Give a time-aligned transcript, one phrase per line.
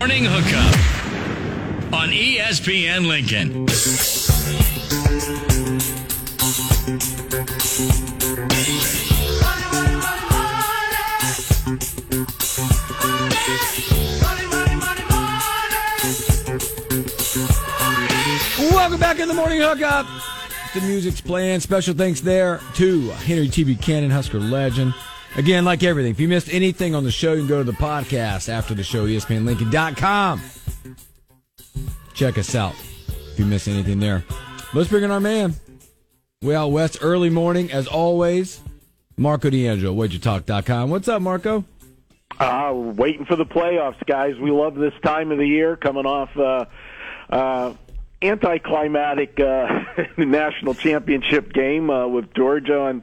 [0.00, 3.66] Morning Hookup on ESPN Lincoln.
[18.72, 20.06] Welcome back in the morning hookup.
[20.72, 21.60] The music's playing.
[21.60, 23.64] Special thanks there to Henry T.
[23.64, 24.94] Buchanan, Husker legend.
[25.40, 27.72] Again, like everything, if you missed anything on the show, you can go to the
[27.72, 30.42] podcast after the show, ESPNLincoln.com.
[32.12, 34.22] Check us out if you miss anything there.
[34.74, 35.54] Let's bring in our man.
[36.44, 38.60] Out west, early morning, as always.
[39.16, 40.90] Marco D'Angelo, WagerTalk.com.
[40.90, 41.64] What's up, Marco?
[42.38, 44.38] Uh, waiting for the playoffs, guys.
[44.38, 46.66] We love this time of the year, coming off uh,
[47.34, 47.72] uh,
[48.20, 49.84] anticlimactic uh,
[50.18, 53.02] national championship game uh, with Georgia on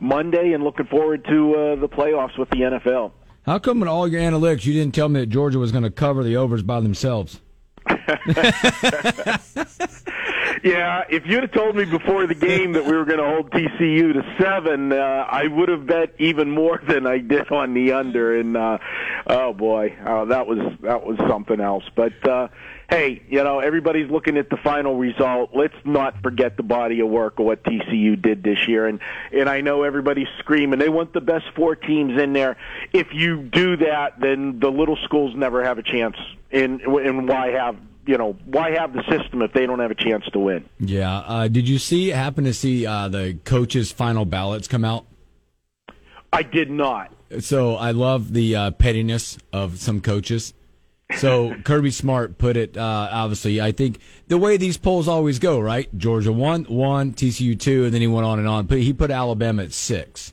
[0.00, 3.12] Monday, and looking forward to uh, the playoffs with the NFL.
[3.42, 5.90] How come in all your analytics you didn't tell me that Georgia was going to
[5.90, 7.40] cover the overs by themselves?
[10.62, 13.50] Yeah, if you'd have told me before the game that we were going to hold
[13.50, 17.92] TCU to seven, uh, I would have bet even more than I did on the
[17.92, 18.38] under.
[18.38, 18.78] And uh,
[19.26, 21.84] oh boy, uh, that was that was something else.
[21.94, 22.48] But uh,
[22.88, 25.50] hey, you know everybody's looking at the final result.
[25.54, 28.86] Let's not forget the body of work of what TCU did this year.
[28.86, 29.00] And
[29.32, 32.56] and I know everybody's screaming they want the best four teams in there.
[32.92, 36.16] If you do that, then the little schools never have a chance.
[36.50, 37.76] And and why have
[38.08, 40.64] you know, why have the system if they don't have a chance to win?
[40.80, 41.18] Yeah.
[41.18, 45.04] Uh, did you see, happen to see uh, the coaches' final ballots come out?
[46.32, 47.12] I did not.
[47.40, 50.54] So I love the uh, pettiness of some coaches.
[51.18, 53.98] So Kirby Smart put it, uh, obviously, I think
[54.28, 55.94] the way these polls always go, right?
[55.98, 58.64] Georgia one, one, TCU two, and then he went on and on.
[58.64, 60.32] But he put Alabama at six,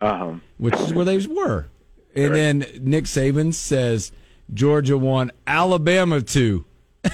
[0.00, 0.36] uh-huh.
[0.56, 1.66] which is where they were.
[2.14, 4.10] And then Nick Saban says
[4.54, 6.64] Georgia one, Alabama two.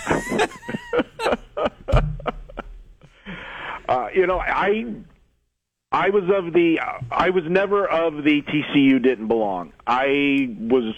[3.88, 4.84] uh, you know, I
[5.92, 6.80] I was of the
[7.10, 9.72] I was never of the TCU didn't belong.
[9.86, 10.94] I was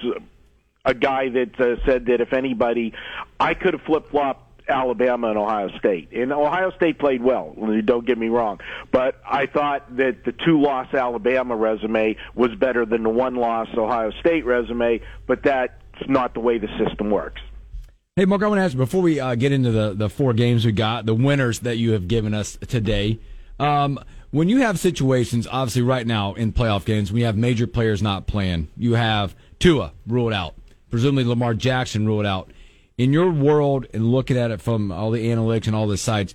[0.84, 2.94] a guy that uh, said that if anybody,
[3.38, 6.10] I could have flip flopped Alabama and Ohio State.
[6.12, 8.60] And Ohio State played well, don't get me wrong.
[8.92, 13.68] But I thought that the two loss Alabama resume was better than the one loss
[13.76, 15.72] Ohio State resume, but that's
[16.06, 17.40] not the way the system works.
[18.18, 20.32] Hey, Mark, I want to ask you before we uh, get into the, the four
[20.32, 23.20] games we got, the winners that you have given us today.
[23.60, 24.00] Um,
[24.32, 28.26] when you have situations, obviously, right now in playoff games, we have major players not
[28.26, 28.66] playing.
[28.76, 30.56] You have Tua ruled out,
[30.90, 32.50] presumably Lamar Jackson ruled out.
[32.96, 36.34] In your world, and looking at it from all the analytics and all the sites,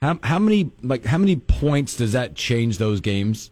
[0.00, 3.50] how how many like how many points does that change those games?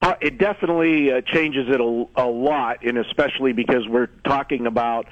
[0.00, 5.04] Uh, it definitely uh, changes it a, a lot, and especially because we're talking about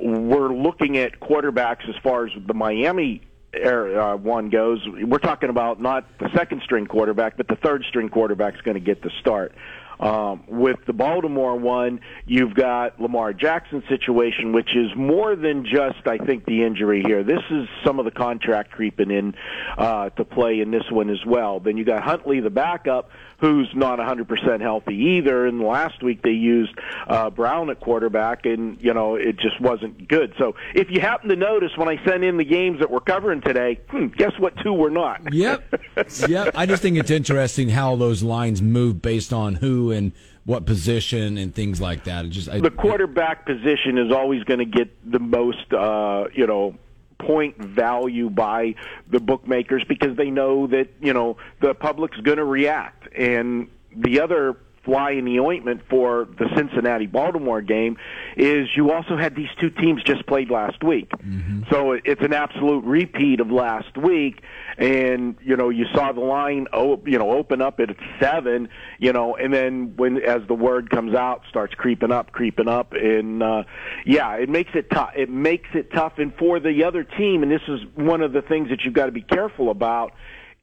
[0.00, 3.22] we're looking at quarterbacks as far as the Miami
[3.54, 4.80] uh, one goes.
[4.86, 8.74] We're talking about not the second string quarterback, but the third string quarterback is going
[8.74, 9.54] to get the start.
[10.00, 16.06] Um, with the Baltimore one, you've got Lamar Jackson situation, which is more than just,
[16.06, 17.22] I think, the injury here.
[17.22, 19.34] This is some of the contract creeping in
[19.78, 21.60] uh, to play in this one as well.
[21.60, 23.10] Then you got Huntley, the backup,
[23.44, 25.46] who's not 100% healthy either.
[25.46, 26.72] And last week they used
[27.06, 30.34] uh, Brown at quarterback, and you know it just wasn't good.
[30.38, 33.40] So if you happen to notice when I sent in the games that we're covering
[33.40, 34.54] today, hmm, guess what?
[34.62, 35.32] Two were not.
[35.32, 35.74] Yep,
[36.28, 36.54] yep.
[36.54, 40.12] I just think it's interesting how those lines move based on who and
[40.44, 42.24] what position and things like that.
[42.24, 46.46] It just I, the quarterback position is always going to get the most, uh, you
[46.46, 46.76] know,
[47.18, 48.74] point value by
[49.10, 54.20] the bookmakers because they know that you know the public's going to react and the
[54.20, 57.96] other fly in the ointment for the Cincinnati Baltimore game
[58.36, 61.10] is you also had these two teams just played last week.
[61.10, 61.62] Mm-hmm.
[61.70, 64.42] So it's an absolute repeat of last week
[64.76, 69.36] and you know you saw the line you know open up at 7, you know,
[69.36, 73.64] and then when as the word comes out starts creeping up, creeping up and uh
[74.04, 75.12] yeah, it makes it tough.
[75.16, 78.42] It makes it tough and for the other team and this is one of the
[78.42, 80.12] things that you've got to be careful about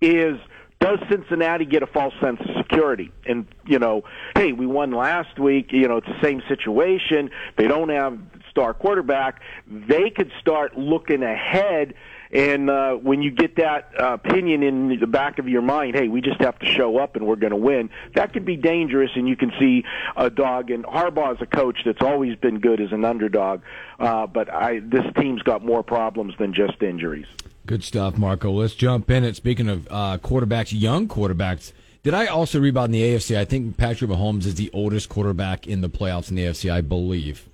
[0.02, 0.38] is
[0.82, 3.12] does Cincinnati get a false sense of security?
[3.26, 4.04] And you know,
[4.36, 5.72] hey, we won last week.
[5.72, 7.30] You know, it's the same situation.
[7.56, 8.20] They don't have
[8.52, 11.96] star quarterback, they could start looking ahead.
[12.34, 16.08] And uh, when you get that uh, opinion in the back of your mind, hey,
[16.08, 19.12] we just have to show up and we're going to win, that could be dangerous.
[19.16, 19.84] And you can see
[20.16, 20.72] a dog.
[20.72, 23.62] And Harbaugh is a coach that's always been good as an underdog.
[24.00, 27.28] Uh, but I, this team's got more problems than just injuries.
[27.66, 28.52] Good stuff, Marco.
[28.52, 29.36] Let's jump in it.
[29.36, 31.72] Speaking of uh, quarterbacks, young quarterbacks,
[32.04, 33.38] did I also about in the AFC?
[33.38, 36.82] I think Patrick Mahomes is the oldest quarterback in the playoffs in the AFC, I
[36.82, 37.48] believe.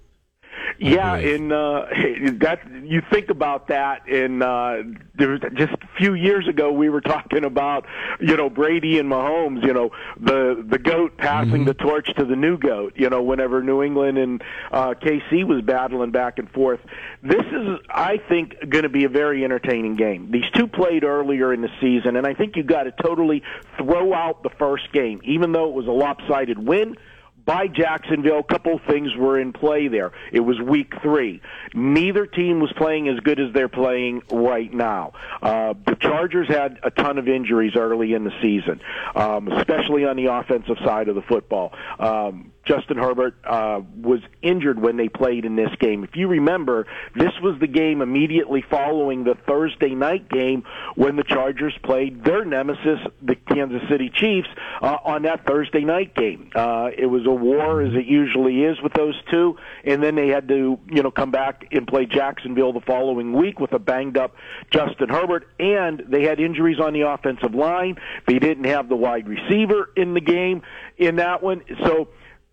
[0.79, 1.85] Yeah, and uh,
[2.39, 4.83] that you think about that, and uh,
[5.15, 7.85] there was just a few years ago we were talking about
[8.19, 11.65] you know Brady and Mahomes, you know the the goat passing mm-hmm.
[11.65, 12.94] the torch to the new goat.
[12.95, 16.80] You know, whenever New England and uh, KC was battling back and forth,
[17.23, 20.31] this is I think going to be a very entertaining game.
[20.31, 23.41] These two played earlier in the season, and I think you got to totally
[23.77, 26.97] throw out the first game, even though it was a lopsided win
[27.47, 28.39] by Jacksonville.
[28.39, 30.11] A couple things were in play there.
[30.31, 31.41] It was week three.
[31.73, 35.13] Neither team was playing as good as they're playing right now.
[35.41, 38.81] Uh, the Chargers had a ton of injuries early in the season,
[39.15, 41.73] um, especially on the offensive side of the football.
[41.97, 46.03] Um, Justin Herbert uh, was injured when they played in this game.
[46.03, 46.85] If you remember,
[47.15, 50.63] this was the game immediately following the Thursday night game
[50.95, 54.49] when the Chargers played their nemesis, the Kansas City Chiefs,
[54.81, 56.51] uh, on that Thursday night game.
[56.53, 60.27] Uh, it was a war, as it usually is with those two, and then they
[60.27, 64.17] had to, you know, come back and play Jacksonville the following week with a banged
[64.17, 64.35] up
[64.71, 67.97] Justin Herbert, and they had injuries on the offensive line.
[68.27, 70.63] They didn't have the wide receiver in the game
[70.97, 72.09] in that one, so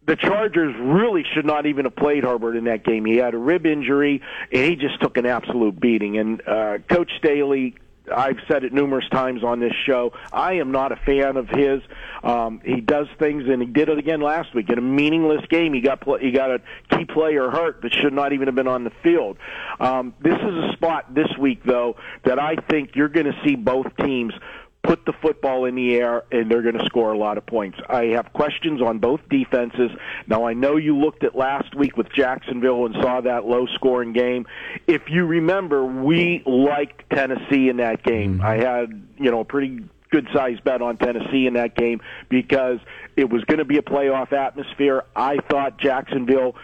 [0.06, 3.04] the Chargers really should not even have played Herbert in that game.
[3.04, 4.22] He had a rib injury,
[4.52, 6.18] and he just took an absolute beating.
[6.18, 7.76] And uh, Coach Staley,
[8.14, 10.12] I've said it numerous times on this show.
[10.30, 11.80] I am not a fan of his.
[12.22, 15.72] Um, he does things, and he did it again last week in a meaningless game.
[15.72, 16.60] He got he got a
[16.90, 19.38] key player hurt that should not even have been on the field.
[19.80, 23.56] Um, this is a spot this week, though, that I think you're going to see
[23.56, 24.34] both teams
[24.84, 27.78] put the football in the air and they're going to score a lot of points.
[27.88, 29.90] I have questions on both defenses.
[30.26, 34.12] Now I know you looked at last week with Jacksonville and saw that low scoring
[34.12, 34.46] game.
[34.86, 38.38] If you remember, we liked Tennessee in that game.
[38.38, 38.46] Mm-hmm.
[38.46, 42.78] I had, you know, a pretty good sized bet on Tennessee in that game because
[43.16, 45.04] it was going to be a playoff atmosphere.
[45.16, 46.54] I thought Jacksonville,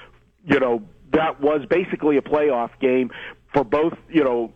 [0.45, 0.83] you know,
[1.13, 3.11] that was basically a playoff game
[3.53, 4.53] for both, you know,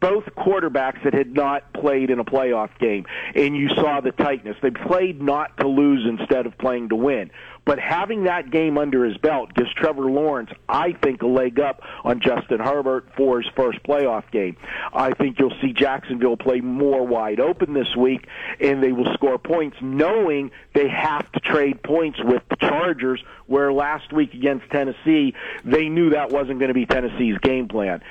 [0.00, 4.56] both quarterbacks that had not played in a playoff game, and you saw the tightness.
[4.62, 7.30] They played not to lose instead of playing to win.
[7.64, 11.80] But having that game under his belt gives Trevor Lawrence, I think, a leg up
[12.04, 14.56] on Justin Herbert for his first playoff game.
[14.92, 18.26] I think you'll see Jacksonville play more wide open this week,
[18.60, 23.72] and they will score points knowing they have to trade points with the Chargers, where
[23.72, 25.34] last week against Tennessee,
[25.64, 28.02] they knew that wasn't going to be Tennessee's game plan.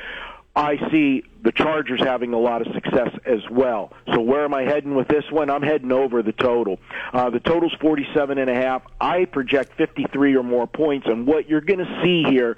[0.56, 3.92] I see the Chargers having a lot of success as well.
[4.14, 5.50] So where am I heading with this one?
[5.50, 6.80] I'm heading over the total.
[7.12, 8.84] Uh, the total's 47 and a half.
[9.02, 12.58] I project 53 or more points, and what you're going to see here,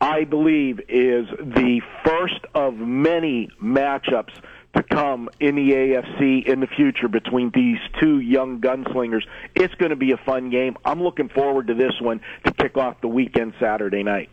[0.00, 4.32] I believe, is the first of many matchups
[4.74, 9.22] to come in the AFC in the future between these two young gunslingers.
[9.54, 10.76] It's going to be a fun game.
[10.84, 14.28] I'm looking forward to this one to kick off the weekend Saturday night.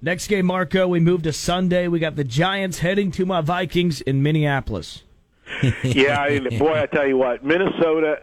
[0.00, 1.88] Next game, Marco, we move to Sunday.
[1.88, 5.02] We got the Giants heading to my Vikings in Minneapolis.
[5.82, 8.20] yeah, I, boy, I tell you what, Minnesota,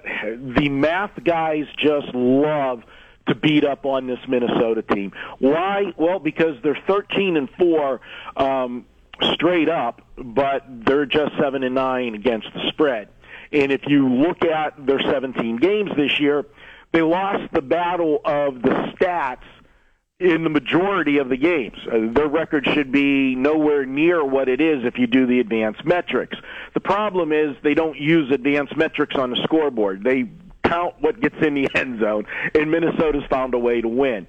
[0.57, 2.83] the math guys just love
[3.27, 5.11] to beat up on this Minnesota team.
[5.39, 5.91] Why?
[5.97, 7.99] Well, because they're 13 and 4
[8.37, 8.85] um,
[9.33, 13.09] straight up, but they're just 7 and 9 against the spread.
[13.51, 16.45] And if you look at their 17 games this year,
[16.93, 19.43] they lost the battle of the stats
[20.19, 21.77] in the majority of the games.
[21.87, 25.83] Uh, their record should be nowhere near what it is if you do the advanced
[25.83, 26.37] metrics.
[26.73, 30.03] The problem is they don't use advanced metrics on the scoreboard.
[30.03, 30.29] They
[30.63, 34.25] count what gets in the end zone, and Minnesota's found a way to win.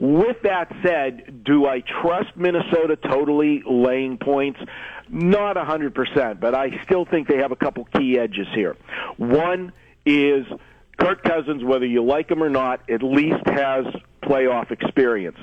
[0.00, 4.60] With that said, do I trust Minnesota totally laying points?
[5.08, 8.76] Not a 100%, but I still think they have a couple key edges here.
[9.16, 9.72] One
[10.04, 10.46] is
[10.98, 13.86] Kirk Cousins, whether you like him or not, at least has
[14.28, 15.38] playoff experience.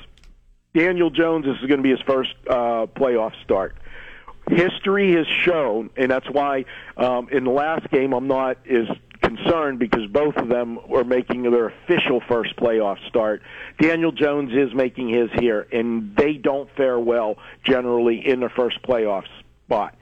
[0.74, 3.76] Daniel Jones this is going to be his first uh, playoff start.
[4.48, 6.66] History has shown, and that's why
[6.96, 8.86] um, in the last game I'm not as
[9.20, 13.42] concerned because both of them are making their official first playoff start.
[13.80, 18.80] Daniel Jones is making his here, and they don't fare well generally in their first
[18.82, 19.24] playoff
[19.64, 19.96] spot.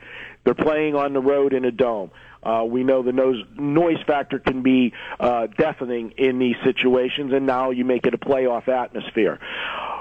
[0.44, 2.10] They're playing on the road in a dome.
[2.44, 7.46] Uh, we know the noise, noise factor can be uh, deafening in these situations, and
[7.46, 9.38] now you make it a playoff atmosphere.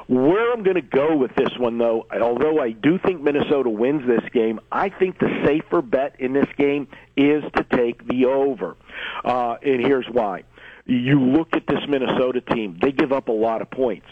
[0.07, 4.05] Where I'm going to go with this one, though, although I do think Minnesota wins
[4.05, 8.75] this game, I think the safer bet in this game is to take the over.
[9.23, 10.43] Uh, and here's why.
[10.85, 14.07] You look at this Minnesota team, they give up a lot of points,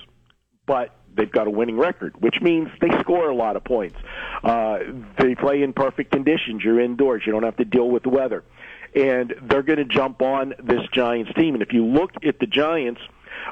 [0.66, 3.98] but they've got a winning record, which means they score a lot of points.
[4.44, 4.80] Uh,
[5.18, 6.64] they play in perfect conditions.
[6.64, 7.24] You're indoors.
[7.26, 8.44] You don't have to deal with the weather.
[8.96, 11.54] And they're going to jump on this Giants team.
[11.54, 13.02] And if you look at the Giants,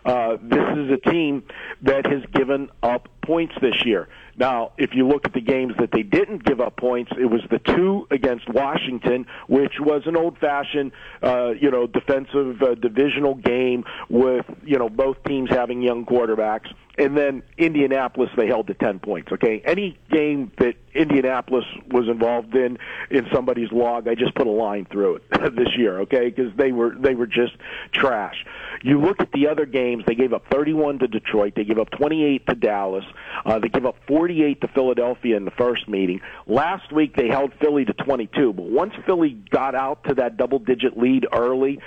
[0.06, 1.44] uh, this is a team
[1.82, 4.08] that has given up points this year.
[4.40, 7.42] Now, if you look at the games that they didn't give up points, it was
[7.52, 13.84] the two against Washington, which was an old-fashioned, uh, you know, defensive uh, divisional game
[14.10, 16.74] with you know both teams having young quarterbacks.
[16.98, 19.62] And then Indianapolis they held to 10 points okay?
[19.64, 22.78] Any game that Indianapolis was involved in
[23.10, 25.24] in somebody's log I just put a line through it
[25.56, 26.30] this year okay?
[26.30, 27.54] Because they were they were just
[27.94, 28.46] trash.
[28.84, 31.90] You look at the other games they gave up 31 to Detroit they gave up
[31.92, 33.06] 28 to Dallas
[33.46, 37.54] uh, they gave up 48 to Philadelphia in the first meeting last week they held
[37.62, 41.80] Philly to 22 but once Philly got out to that double digit lead early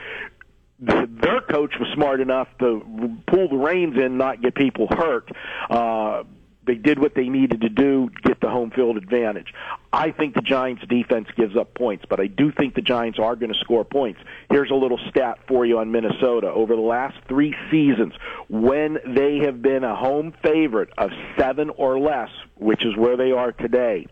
[0.83, 5.31] their coach was smart enough to pull the reins in, not get people hurt.
[5.71, 6.25] Uh,
[6.67, 9.53] they did what they needed to do to get the home field advantage.
[9.93, 13.35] I think the Giants defense gives up points, but I do think the Giants are
[13.37, 14.21] going to score points.
[14.51, 16.49] Here's a little stat for you on Minnesota.
[16.49, 18.15] Over the last three seasons,
[18.49, 23.33] when they have been a home favorite of seven or less, which is where they
[23.33, 24.07] are today,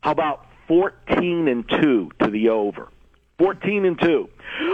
[0.00, 2.88] how about 14 and 2 to the over?
[3.38, 4.28] 14 and 2.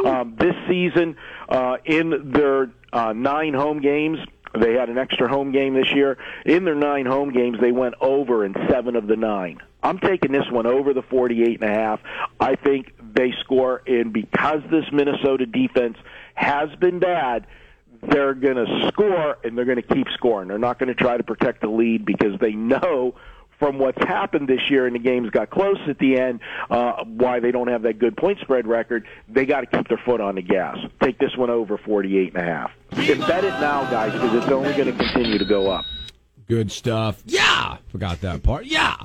[0.05, 1.17] Um, this season,
[1.49, 4.19] uh, in their uh, nine home games,
[4.59, 6.19] they had an extra home game this year.
[6.45, 9.59] In their nine home games, they went over in seven of the nine.
[9.83, 12.01] I'm taking this one over the 48 and a half.
[12.39, 15.97] I think they score, and because this Minnesota defense
[16.35, 17.47] has been bad,
[18.03, 20.49] they're going to score and they're going to keep scoring.
[20.49, 23.15] They're not going to try to protect the lead because they know
[23.63, 27.39] from what's happened this year and the games got close at the end, uh, why
[27.39, 30.35] they don't have that good point spread record, they got to keep their foot on
[30.35, 30.79] the gas.
[31.01, 32.73] Take this one over 48 and a half.
[32.91, 35.85] And bet it now, guys, because it's only going to continue to go up.
[36.49, 37.23] Good stuff.
[37.25, 38.65] Yeah, forgot that part.
[38.65, 38.97] Yeah.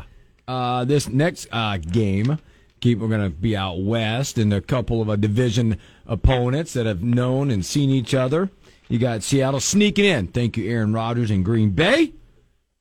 [0.47, 2.39] Uh, this next uh, game,
[2.79, 6.87] keep we're going to be out west, and a couple of uh, division opponents that
[6.87, 8.49] have known and seen each other.
[8.89, 10.27] You got Seattle sneaking in.
[10.27, 12.13] Thank you, Aaron Rodgers and Green Bay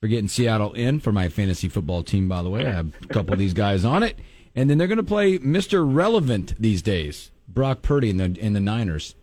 [0.01, 2.67] for getting Seattle in for my fantasy football team, by the way.
[2.67, 4.19] I have a couple of these guys on it.
[4.55, 5.85] And then they're going to play Mr.
[5.87, 9.15] Relevant these days, Brock Purdy in the, in the Niners.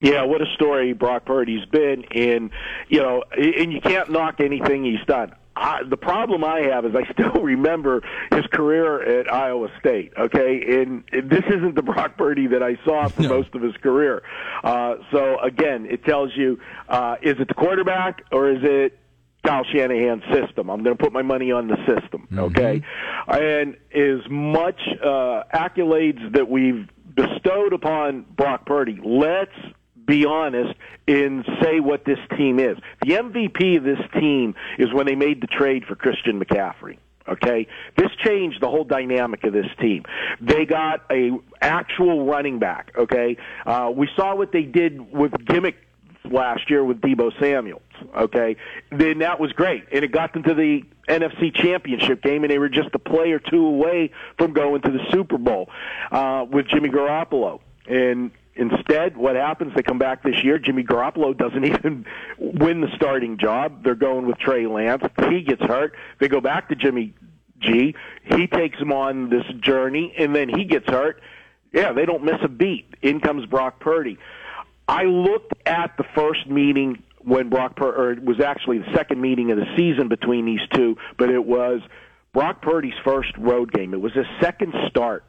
[0.00, 2.50] Yeah, what a story Brock Purdy's been in,
[2.88, 5.34] you know, and you can't knock anything he's done.
[5.56, 10.12] I, the problem I have is I still remember his career at Iowa State.
[10.16, 13.28] Okay, and, and this isn't the Brock Purdy that I saw for no.
[13.28, 14.22] most of his career.
[14.64, 16.58] Uh, so again, it tells you:
[16.88, 18.98] uh, is it the quarterback or is it
[19.44, 20.70] Kyle Shanahan's system.
[20.70, 22.38] I'm going to put my money on the system, mm-hmm.
[22.40, 22.82] okay?
[23.28, 23.42] Mm-hmm.
[23.42, 29.54] And as much uh, accolades that we've bestowed upon Brock Purdy, let's
[30.06, 30.74] be honest
[31.06, 32.76] and say what this team is.
[33.02, 36.98] The MVP of this team is when they made the trade for Christian McCaffrey.
[37.28, 40.04] Okay, this changed the whole dynamic of this team.
[40.40, 41.30] They got a
[41.60, 42.92] actual running back.
[42.98, 45.76] Okay, uh, we saw what they did with gimmick
[46.24, 47.82] last year with Deebo Samuels.
[48.16, 48.56] Okay,
[48.90, 52.58] then that was great, and it got them to the NFC Championship game, and they
[52.58, 55.68] were just a play or two away from going to the Super Bowl
[56.10, 57.60] uh, with Jimmy Garoppolo.
[57.86, 59.74] And instead, what happens?
[59.74, 60.58] They come back this year.
[60.58, 62.06] Jimmy Garoppolo doesn't even
[62.38, 63.82] win the starting job.
[63.82, 65.02] They're going with Trey Lance.
[65.28, 65.94] He gets hurt.
[66.18, 67.14] They go back to Jimmy
[67.58, 67.94] G.
[68.24, 71.20] He takes them on this journey, and then he gets hurt.
[71.72, 72.94] Yeah, they don't miss a beat.
[73.02, 74.18] In comes Brock Purdy.
[74.88, 79.20] I looked at the first meeting when Brock Pur- or it was actually the second
[79.20, 81.80] meeting of the season between these two, but it was
[82.32, 83.94] Brock Purdy's first road game.
[83.94, 85.24] It was his second start.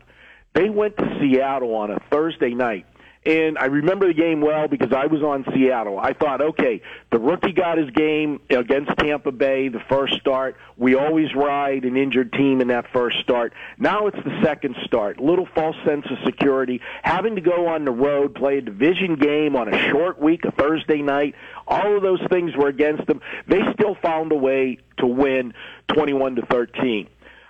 [0.54, 2.86] They went to Seattle on a Thursday night
[3.24, 6.00] and I remember the game well because I was on Seattle.
[6.00, 10.58] I thought, okay, the rookie got his game against Tampa Bay, the first start.
[10.76, 13.54] We always ride an injured team in that first start.
[13.78, 15.20] Now it's the second start.
[15.20, 16.82] Little false sense of security.
[17.04, 20.52] Having to go on the road, play a division game on a short week, a
[20.52, 21.36] Thursday night.
[21.68, 23.22] All of those things were against them.
[23.48, 25.54] They still found a way to win
[25.90, 27.08] 21 to 13.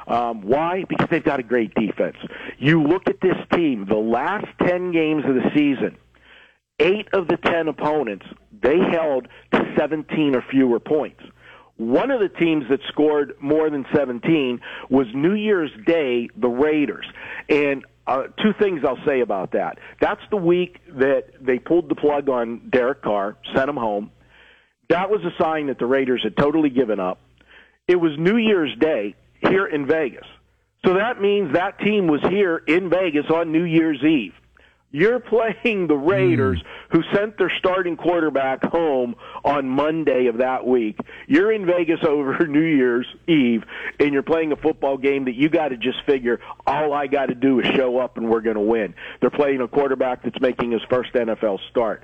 [0.08, 0.84] Um, why?
[0.88, 2.18] Because they've got a great defense.
[2.58, 5.98] You look at this team, the last 10 games of the season,
[6.80, 8.26] eight of the 10 opponents,
[8.62, 11.22] they held to 17 or fewer points.
[11.78, 17.06] One of the teams that scored more than 17 was New Year's Day, the Raiders.
[17.50, 19.80] And uh, two things I'll say about that.
[20.00, 24.12] That's the week that they pulled the plug on Derek Carr, sent him home.
[24.90, 27.20] That was a sign that the Raiders had totally given up.
[27.88, 30.26] It was New Year's Day here in Vegas.
[30.86, 34.34] So that means that team was here in Vegas on New Year's Eve.
[34.94, 35.20] You're
[35.64, 36.66] playing the Raiders mm.
[36.92, 40.98] who sent their starting quarterback home on Monday of that week.
[41.28, 43.64] You're in Vegas over New Year's Eve
[44.00, 47.28] and you're playing a football game that you got to just figure all I got
[47.28, 48.96] to do is show up and we're going to win.
[49.22, 52.04] They're playing a quarterback that's making his first NFL start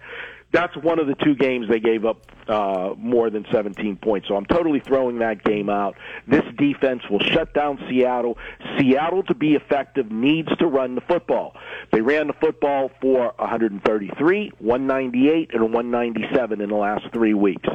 [0.57, 4.27] that's one of the two games they gave up uh, more than 17 points.
[4.27, 5.95] So I'm totally throwing that game out.
[6.25, 8.39] This defense will shut down Seattle.
[8.79, 11.55] Seattle, to be effective, needs to run the football.
[11.91, 17.69] They ran the football for 133, 198, and 197 in the last three weeks.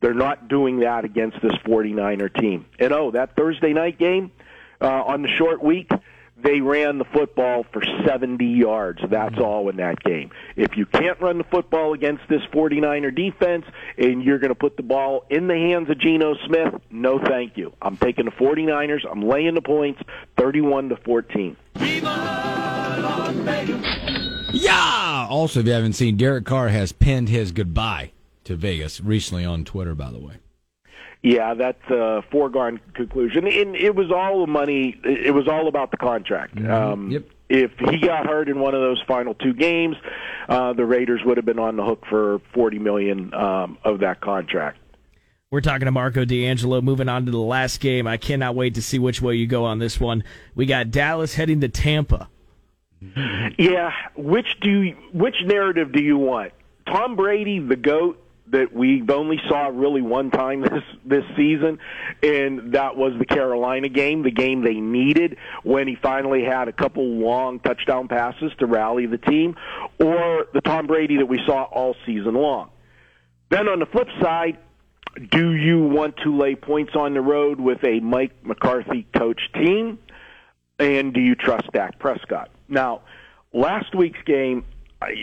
[0.00, 2.66] They're not doing that against this 49er team.
[2.78, 4.30] And oh, that Thursday night game
[4.80, 5.90] uh, on the short week,
[6.42, 9.00] they ran the football for 70 yards.
[9.08, 9.44] That's mm-hmm.
[9.44, 10.30] all in that game.
[10.56, 13.64] If you can't run the football against this 49er defense
[13.96, 17.56] and you're going to put the ball in the hands of Geno Smith, no thank
[17.56, 17.72] you.
[17.80, 19.00] I'm taking the 49ers.
[19.10, 20.00] I'm laying the points
[20.38, 21.56] 31 to 14.
[24.52, 25.26] Yeah!
[25.30, 28.12] Also, if you haven't seen, Derek Carr has penned his goodbye
[28.44, 30.41] to Vegas recently on Twitter, by the way.
[31.22, 33.46] Yeah, that's a foregone conclusion.
[33.46, 35.00] And it was all the money.
[35.04, 36.56] It was all about the contract.
[36.56, 36.70] Mm-hmm.
[36.70, 37.24] Um, yep.
[37.48, 39.96] If he got hurt in one of those final two games,
[40.48, 44.20] uh, the Raiders would have been on the hook for forty million um, of that
[44.20, 44.78] contract.
[45.50, 46.80] We're talking to Marco D'Angelo.
[46.80, 48.06] Moving on to the last game.
[48.06, 50.24] I cannot wait to see which way you go on this one.
[50.54, 52.30] We got Dallas heading to Tampa.
[53.58, 56.52] Yeah, which do you, which narrative do you want?
[56.86, 58.21] Tom Brady, the goat,
[58.52, 61.78] that we only saw really one time this this season,
[62.22, 66.72] and that was the Carolina game, the game they needed when he finally had a
[66.72, 69.56] couple long touchdown passes to rally the team,
[69.98, 72.70] or the Tom Brady that we saw all season long.
[73.50, 74.58] Then on the flip side,
[75.30, 79.98] do you want to lay points on the road with a Mike McCarthy coach team?
[80.78, 82.50] And do you trust Dak Prescott?
[82.68, 83.02] Now,
[83.52, 84.64] last week's game,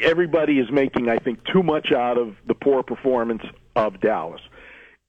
[0.03, 3.43] everybody is making, I think, too much out of the poor performance
[3.75, 4.41] of Dallas.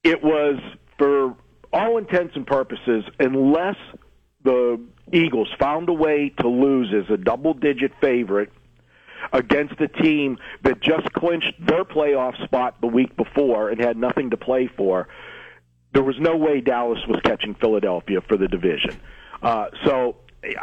[0.03, 0.59] It was,
[0.97, 1.35] for
[1.73, 3.77] all intents and purposes, unless
[4.43, 4.79] the
[5.11, 8.51] Eagles found a way to lose as a double digit favorite
[9.33, 14.31] against a team that just clinched their playoff spot the week before and had nothing
[14.31, 15.07] to play for,
[15.93, 18.99] there was no way Dallas was catching Philadelphia for the division.
[19.41, 20.15] Uh, so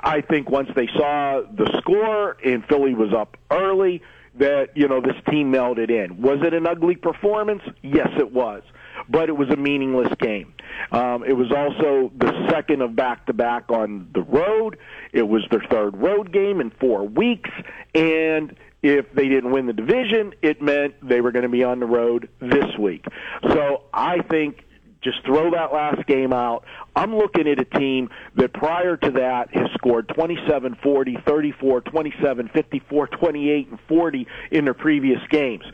[0.02, 4.02] I think once they saw the score and Philly was up early,
[4.38, 6.20] that you know this team melted in.
[6.20, 7.62] Was it an ugly performance?
[7.82, 8.62] Yes, it was,
[9.08, 10.54] but it was a meaningless game.
[10.92, 14.78] Um, it was also the second of back-to-back on the road.
[15.12, 17.50] It was their third road game in four weeks,
[17.94, 21.80] and if they didn't win the division, it meant they were going to be on
[21.80, 23.04] the road this week.
[23.42, 24.64] So I think
[25.02, 26.64] just throw that last game out.
[26.96, 32.48] I'm looking at a team that prior to that has scored 27, 40, 34, 27,
[32.48, 35.64] 54, 28, and 40 in their previous games.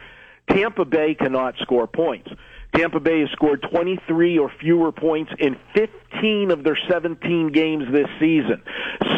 [0.51, 2.31] Tampa Bay cannot score points.
[2.75, 8.09] Tampa Bay has scored 23 or fewer points in 15 of their 17 games this
[8.19, 8.61] season.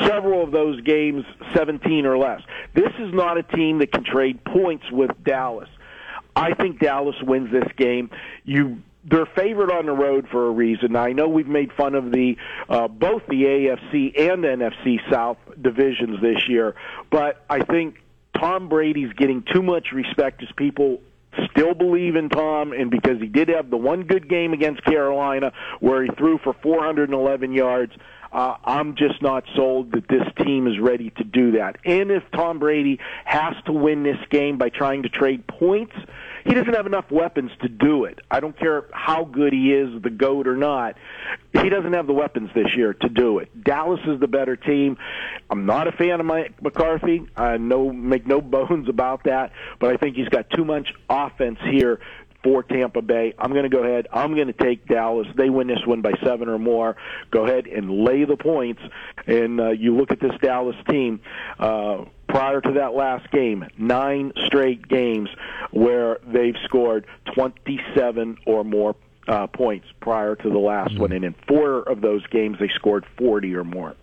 [0.04, 2.42] Several of those games 17 or less.
[2.74, 5.70] This is not a team that can trade points with Dallas.
[6.36, 8.10] I think Dallas wins this game.
[8.44, 10.92] You they're favored on the road for a reason.
[10.92, 12.36] Now, I know we've made fun of the
[12.68, 16.74] uh, both the AFC and NFC South divisions this year,
[17.10, 18.02] but I think
[18.38, 21.00] Tom Brady's getting too much respect as people
[21.50, 25.52] still believe in Tom, and because he did have the one good game against Carolina
[25.80, 27.92] where he threw for 411 yards.
[28.32, 31.78] Uh, I'm just not sold that this team is ready to do that.
[31.84, 35.94] And if Tom Brady has to win this game by trying to trade points,
[36.46, 38.20] he doesn't have enough weapons to do it.
[38.30, 40.96] I don't care how good he is, the goat or not.
[41.52, 43.64] He doesn't have the weapons this year to do it.
[43.64, 44.96] Dallas is the better team.
[45.50, 47.26] I'm not a fan of Mike McCarthy.
[47.36, 51.58] I no make no bones about that, but I think he's got too much offense
[51.68, 52.00] here
[52.44, 53.34] for Tampa Bay.
[53.38, 54.06] I'm going to go ahead.
[54.12, 55.26] I'm going to take Dallas.
[55.36, 56.96] They win this one by seven or more.
[57.32, 58.82] Go ahead and lay the points.
[59.26, 61.20] And uh, you look at this Dallas team.
[61.58, 65.28] Uh, prior to that last game, nine straight games
[65.70, 68.96] where they've scored 27 or more
[69.28, 71.02] uh, points prior to the last mm-hmm.
[71.02, 73.94] one, and in four of those games they scored 40 or more.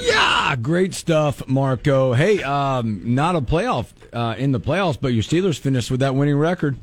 [0.00, 2.12] Yeah, great stuff, Marco.
[2.12, 6.14] Hey, um, not a playoff uh, in the playoffs, but your Steelers finished with that
[6.14, 6.76] winning record.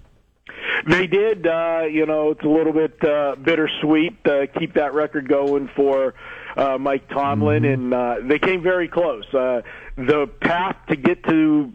[0.88, 1.47] They did.
[1.47, 4.17] Uh, you know, it's a little bit uh, bittersweet.
[4.25, 6.13] Uh, keep that record going for
[6.56, 9.26] uh, Mike Tomlin, and uh, they came very close.
[9.34, 9.62] Uh,
[9.96, 11.72] the path to get to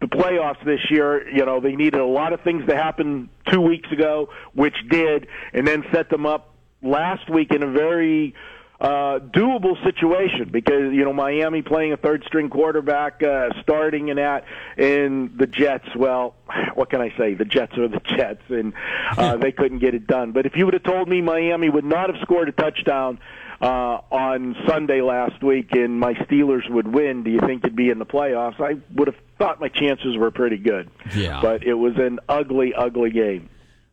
[0.00, 3.60] the playoffs this year, you know, they needed a lot of things to happen two
[3.60, 8.34] weeks ago, which did, and then set them up last week in a very
[8.78, 14.18] uh, doable situation because you know Miami playing a third string quarterback, uh, starting in
[14.18, 14.44] at
[14.76, 15.88] and the Jets.
[15.96, 16.34] Well,
[16.74, 17.34] what can I say?
[17.34, 18.74] The Jets are the Jets, and
[19.16, 20.32] uh, they couldn't get it done.
[20.32, 23.18] But if you would have told me Miami would not have scored a touchdown
[23.60, 27.90] uh, on Sunday last week and my Steelers would win, do you think it'd be
[27.90, 28.60] in the playoffs?
[28.60, 30.90] I would have thought my chances were pretty good.
[31.14, 31.40] Yeah.
[31.40, 33.48] But it was an ugly, ugly game.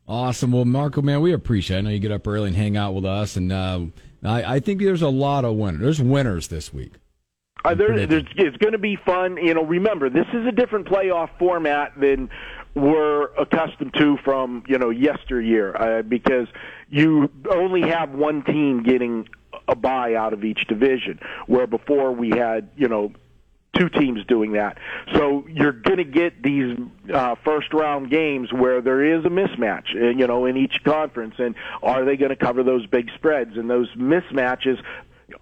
[0.07, 0.51] Awesome.
[0.51, 1.77] Well, Marco, man, we appreciate.
[1.77, 1.79] it.
[1.79, 3.85] I know you get up early and hang out with us, and uh,
[4.23, 5.81] I, I think there's a lot of winners.
[5.81, 6.95] There's winners this week.
[7.63, 9.37] Uh, there, there's, it's going to be fun.
[9.37, 12.29] You know, remember this is a different playoff format than
[12.75, 16.47] we're accustomed to from you know yesteryear uh, because
[16.89, 19.29] you only have one team getting
[19.67, 23.11] a bye out of each division, where before we had you know
[23.73, 24.77] two teams doing that.
[25.13, 26.77] So you're going to get these
[27.11, 31.35] uh, first round games where there is a mismatch, uh, you know, in each conference,
[31.39, 33.57] and are they going to cover those big spreads?
[33.57, 34.81] And those mismatches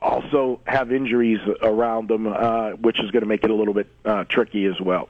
[0.01, 3.87] also have injuries around them, uh, which is going to make it a little bit
[4.05, 5.09] uh, tricky as well.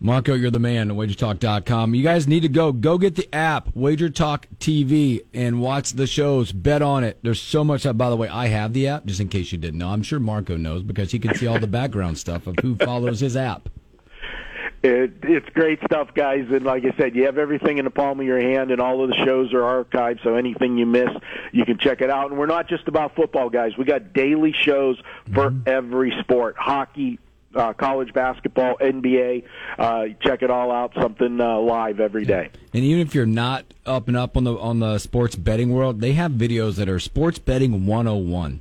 [0.00, 1.94] Marco, you're the man at wagertalk.com.
[1.94, 2.72] You guys need to go.
[2.72, 6.52] Go get the app, Wager Talk TV, and watch the shows.
[6.52, 7.18] Bet on it.
[7.22, 7.84] There's so much.
[7.96, 9.88] By the way, I have the app, just in case you didn't know.
[9.88, 13.20] I'm sure Marco knows because he can see all the background stuff of who follows
[13.20, 13.68] his app.
[14.82, 16.46] It, it's great stuff, guys.
[16.50, 19.02] And like I said, you have everything in the palm of your hand, and all
[19.02, 20.22] of the shows are archived.
[20.22, 21.10] So anything you miss,
[21.50, 22.30] you can check it out.
[22.30, 23.72] And we're not just about football, guys.
[23.76, 25.00] We got daily shows
[25.34, 25.68] for mm-hmm.
[25.68, 27.18] every sport: hockey,
[27.54, 29.44] uh, college basketball, NBA.
[29.78, 30.92] Uh, check it all out.
[31.00, 32.50] Something uh, live every day.
[32.72, 36.00] And even if you're not up and up on the on the sports betting world,
[36.00, 38.60] they have videos that are sports betting 101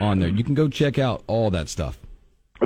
[0.00, 0.28] on there.
[0.28, 1.98] You can go check out all that stuff.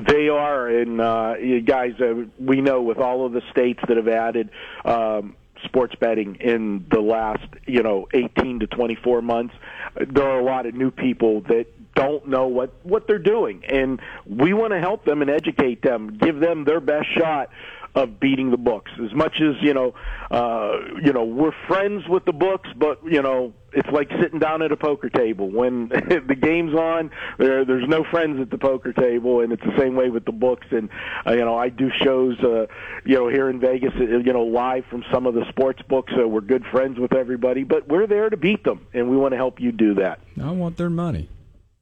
[0.08, 3.96] They are, and uh, you guys, uh, we know with all of the states that
[3.96, 4.50] have added
[4.84, 9.54] um, sports betting in the last, you know, 18 to 24 months,
[9.94, 14.00] there are a lot of new people that don't know what what they're doing, and
[14.26, 17.50] we want to help them and educate them, give them their best shot
[17.96, 18.92] of beating the books.
[19.02, 19.94] As much as you know,
[20.30, 24.60] uh, you know, we're friends with the books, but you know, it's like sitting down
[24.60, 25.50] at a poker table.
[25.50, 29.76] When the game's on, there there's no friends at the poker table, and it's the
[29.78, 30.66] same way with the books.
[30.70, 30.90] And
[31.26, 32.66] uh, you know, I do shows, uh,
[33.06, 36.12] you know, here in Vegas, uh, you know, live from some of the sports books.
[36.14, 39.32] So we're good friends with everybody, but we're there to beat them, and we want
[39.32, 40.20] to help you do that.
[40.40, 41.30] I want their money.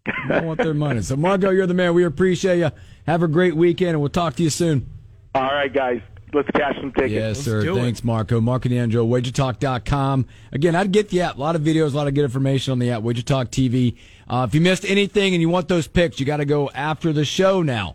[0.06, 1.02] I want their money.
[1.02, 1.94] So, Marco, you're the man.
[1.94, 2.70] We appreciate you.
[3.06, 4.86] Have a great weekend, and we'll talk to you soon.
[5.34, 6.00] All right, guys.
[6.32, 7.12] Let's cash some tickets.
[7.12, 7.74] Yes, Let's sir.
[7.74, 8.04] Thanks, it.
[8.04, 8.40] Marco.
[8.40, 10.26] Marco D'Angelo, WagerTalk.com.
[10.52, 11.36] Again, I'd get the app.
[11.36, 13.96] A lot of videos, a lot of good information on the app, WagerTalk TV.
[14.26, 17.12] Uh, if you missed anything and you want those picks, you got to go after
[17.12, 17.94] the show now.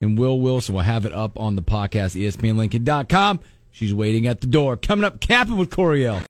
[0.00, 3.40] And Will Wilson will have it up on the podcast, ESPNLincoln.com.
[3.70, 4.76] She's waiting at the door.
[4.76, 6.22] Coming up, capping with Coriel.